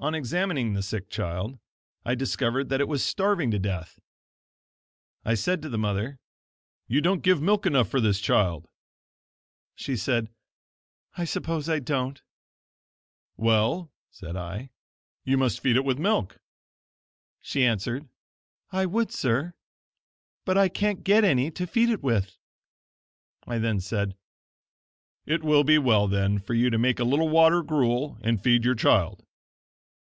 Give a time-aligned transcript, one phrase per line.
[0.00, 1.58] On examining the sick child,
[2.06, 3.98] I discovered that it was starving to death!
[5.24, 6.20] I said to the mother:
[6.86, 8.68] "You don't give milk enough for this child."
[9.74, 10.30] She said:
[11.16, 12.22] "I suppose I don't."
[13.36, 14.70] "Well," said I,
[15.24, 16.38] "you must feed it with milk."
[17.40, 18.08] She answered:
[18.70, 19.52] "I would, sir,
[20.44, 22.36] but I can't get any to feed it with."
[23.48, 24.14] I then said:
[25.26, 28.64] "It will be well, then, for you to make a little water gruel, and feed
[28.64, 29.24] your child."